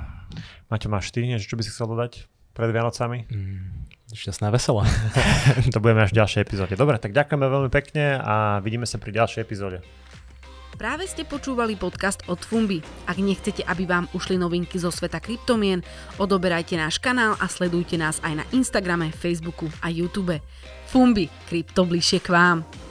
[0.69, 3.25] Maťo, máš ty niečo, čo by si chcel dodať pred Vianocami?
[3.31, 4.85] Mm, šťastná veselá.
[5.73, 6.73] to budeme až v ďalšej epizóde.
[6.77, 9.79] Dobre, tak ďakujeme veľmi pekne a vidíme sa pri ďalšej epizóde.
[10.75, 12.83] Práve ste počúvali podcast od Fumbi.
[13.07, 15.79] Ak nechcete, aby vám ušli novinky zo sveta kryptomien,
[16.19, 20.35] odoberajte náš kanál a sledujte nás aj na Instagrame, Facebooku a YouTube.
[20.91, 22.84] Fumbi, krypto bližšie k vám.